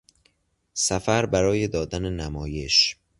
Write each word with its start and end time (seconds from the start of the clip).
سفر 0.73 1.25
برای 1.25 1.67
دادن 1.67 2.09
نمایش 2.13 2.95